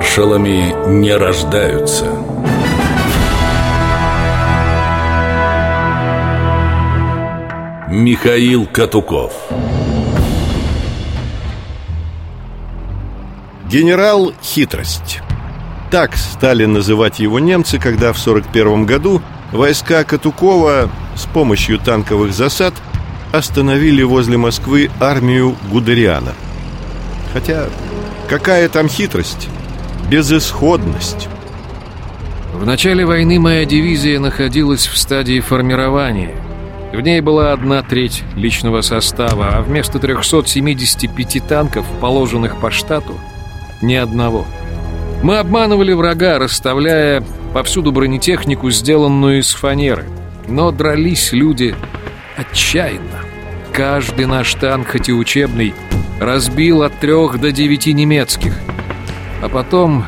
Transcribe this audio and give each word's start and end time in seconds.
Маршалами 0.00 0.74
не 0.88 1.14
рождаются. 1.14 2.06
Михаил 7.90 8.64
Катуков 8.64 9.34
Генерал 13.68 14.32
Хитрость 14.42 15.20
Так 15.90 16.16
стали 16.16 16.64
называть 16.64 17.20
его 17.20 17.38
немцы, 17.38 17.78
когда 17.78 18.14
в 18.14 18.18
41 18.18 18.86
году 18.86 19.20
войска 19.52 20.04
Катукова 20.04 20.88
с 21.14 21.26
помощью 21.26 21.78
танковых 21.78 22.32
засад 22.32 22.72
остановили 23.32 24.02
возле 24.02 24.38
Москвы 24.38 24.90
армию 24.98 25.56
Гудериана. 25.70 26.32
Хотя 27.34 27.66
какая 28.30 28.70
там 28.70 28.88
хитрость? 28.88 29.50
Безысходность. 30.10 31.28
В 32.52 32.66
начале 32.66 33.06
войны 33.06 33.38
моя 33.38 33.64
дивизия 33.64 34.18
находилась 34.18 34.86
в 34.86 34.98
стадии 34.98 35.40
формирования– 35.40 36.34
в 36.92 37.00
ней 37.00 37.20
была 37.20 37.52
одна 37.52 37.82
треть 37.82 38.24
личного 38.34 38.80
состава, 38.80 39.50
а 39.52 39.62
вместо 39.62 40.00
375 40.00 41.46
танков, 41.46 41.86
положенных 42.00 42.60
по 42.60 42.72
штату, 42.72 43.14
ни 43.80 43.94
одного. 43.94 44.44
Мы 45.22 45.38
обманывали 45.38 45.92
врага, 45.92 46.38
расставляя 46.38 47.22
повсюду 47.54 47.92
бронетехнику, 47.92 48.70
сделанную 48.70 49.38
из 49.38 49.52
фанеры. 49.52 50.04
Но 50.48 50.72
дрались 50.72 51.32
люди 51.32 51.76
отчаянно. 52.36 53.20
Каждый 53.72 54.26
наш 54.26 54.52
танк, 54.54 54.88
хоть 54.88 55.08
и 55.08 55.12
учебный, 55.12 55.74
разбил 56.18 56.82
от 56.82 56.98
трех 56.98 57.40
до 57.40 57.52
девяти 57.52 57.92
немецких. 57.92 58.54
А 59.42 59.48
потом... 59.48 60.04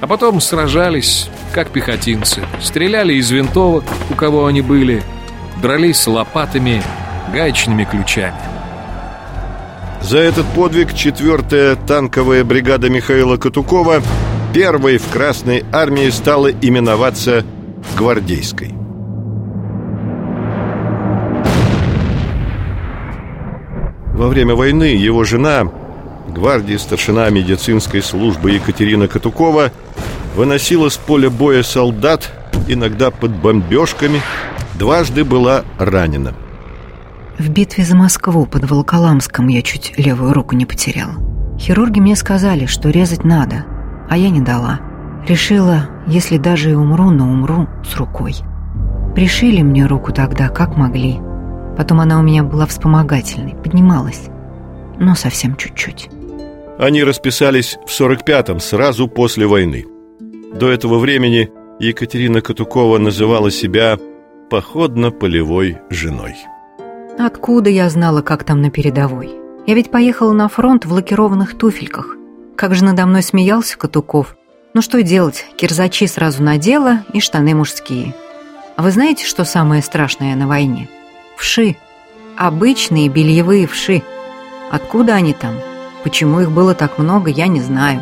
А 0.00 0.06
потом 0.06 0.40
сражались, 0.40 1.30
как 1.52 1.68
пехотинцы. 1.68 2.42
Стреляли 2.60 3.14
из 3.14 3.30
винтовок, 3.30 3.84
у 4.10 4.14
кого 4.14 4.46
они 4.46 4.60
были, 4.60 5.02
дрались 5.60 6.06
лопатами, 6.08 6.82
гаечными 7.32 7.84
ключами. 7.84 8.34
За 10.00 10.18
этот 10.18 10.46
подвиг 10.46 10.92
4-я 10.92 11.76
танковая 11.76 12.42
бригада 12.42 12.90
Михаила 12.90 13.36
Катукова 13.36 14.02
первой 14.52 14.98
в 14.98 15.08
Красной 15.08 15.64
армии 15.72 16.10
стала 16.10 16.50
именоваться 16.50 17.44
Гвардейской. 17.96 18.74
Во 24.14 24.28
время 24.28 24.54
войны 24.54 24.84
его 24.84 25.24
жена, 25.24 25.70
гвардии 26.28 26.76
старшина 26.76 27.28
медицинской 27.30 28.02
службы 28.02 28.52
Екатерина 28.52 29.08
Катукова, 29.08 29.72
выносила 30.34 30.88
с 30.88 30.96
поля 30.96 31.30
боя 31.30 31.62
солдат, 31.62 32.32
иногда 32.68 33.10
под 33.10 33.32
бомбежками, 33.32 34.20
дважды 34.74 35.24
была 35.24 35.64
ранена. 35.78 36.34
В 37.38 37.48
битве 37.48 37.84
за 37.84 37.96
Москву 37.96 38.46
под 38.46 38.70
Волоколамском 38.70 39.48
я 39.48 39.62
чуть 39.62 39.94
левую 39.96 40.32
руку 40.32 40.54
не 40.54 40.66
потеряла. 40.66 41.14
Хирурги 41.58 42.00
мне 42.00 42.16
сказали, 42.16 42.66
что 42.66 42.90
резать 42.90 43.24
надо, 43.24 43.64
а 44.08 44.16
я 44.16 44.30
не 44.30 44.40
дала. 44.40 44.80
Решила, 45.26 45.88
если 46.06 46.36
даже 46.36 46.70
и 46.70 46.74
умру, 46.74 47.10
но 47.10 47.28
умру 47.28 47.68
с 47.84 47.96
рукой. 47.96 48.34
Пришили 49.14 49.62
мне 49.62 49.86
руку 49.86 50.12
тогда, 50.12 50.48
как 50.48 50.76
могли. 50.76 51.20
Потом 51.76 52.00
она 52.00 52.18
у 52.18 52.22
меня 52.22 52.42
была 52.42 52.66
вспомогательной, 52.66 53.54
поднималась. 53.54 54.28
Но 54.98 55.14
совсем 55.14 55.56
чуть-чуть. 55.56 56.08
Они 56.78 57.04
расписались 57.04 57.78
в 57.86 58.00
45-м, 58.00 58.60
сразу 58.60 59.08
после 59.08 59.46
войны. 59.46 59.86
До 60.54 60.70
этого 60.70 60.98
времени 60.98 61.50
Екатерина 61.78 62.40
Катукова 62.40 62.98
называла 62.98 63.50
себя 63.50 63.98
походно-полевой 64.50 65.78
женой. 65.90 66.34
Откуда 67.18 67.70
я 67.70 67.88
знала, 67.88 68.22
как 68.22 68.44
там 68.44 68.60
на 68.62 68.70
передовой? 68.70 69.30
Я 69.66 69.74
ведь 69.74 69.90
поехала 69.90 70.32
на 70.32 70.48
фронт 70.48 70.84
в 70.84 70.92
лакированных 70.92 71.56
туфельках. 71.56 72.16
Как 72.56 72.74
же 72.74 72.84
надо 72.84 73.06
мной 73.06 73.22
смеялся 73.22 73.78
Катуков. 73.78 74.36
Ну 74.74 74.82
что 74.82 75.02
делать, 75.02 75.46
кирзачи 75.56 76.06
сразу 76.06 76.42
надела 76.42 77.04
и 77.12 77.20
штаны 77.20 77.54
мужские. 77.54 78.14
А 78.76 78.82
вы 78.82 78.90
знаете, 78.90 79.26
что 79.26 79.44
самое 79.44 79.82
страшное 79.82 80.34
на 80.34 80.48
войне? 80.48 80.88
Вши. 81.36 81.76
Обычные 82.36 83.08
бельевые 83.08 83.66
вши. 83.66 84.02
Откуда 84.72 85.16
они 85.16 85.34
там? 85.34 85.54
Почему 86.02 86.40
их 86.40 86.50
было 86.50 86.74
так 86.74 86.98
много, 86.98 87.28
я 87.28 87.46
не 87.46 87.60
знаю. 87.60 88.00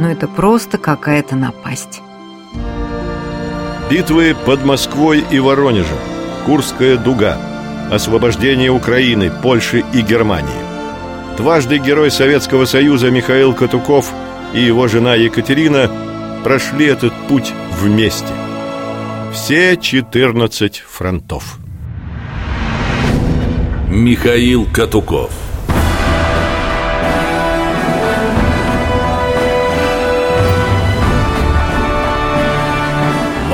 Но 0.00 0.10
это 0.10 0.26
просто 0.26 0.76
какая-то 0.76 1.36
напасть. 1.36 2.02
Битвы 3.88 4.34
под 4.44 4.64
Москвой 4.64 5.24
и 5.30 5.38
Воронежем, 5.38 5.98
Курская 6.44 6.96
дуга, 6.96 7.38
освобождение 7.88 8.70
Украины, 8.70 9.30
Польши 9.30 9.84
и 9.92 10.00
Германии. 10.00 10.50
Дважды 11.36 11.78
герой 11.78 12.10
Советского 12.10 12.64
Союза 12.64 13.12
Михаил 13.12 13.54
Катуков 13.54 14.12
и 14.52 14.60
его 14.60 14.88
жена 14.88 15.14
Екатерина 15.14 15.88
прошли 16.42 16.86
этот 16.86 17.12
путь 17.28 17.52
вместе. 17.80 18.34
Все 19.32 19.76
14 19.76 20.78
фронтов. 20.78 21.58
Михаил 23.88 24.66
Катуков 24.66 25.51